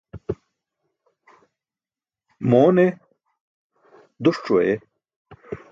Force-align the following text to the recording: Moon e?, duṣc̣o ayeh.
Moon 2.49 2.77
e?, 2.85 2.87
duṣc̣o 4.23 4.53
ayeh. 4.61 4.81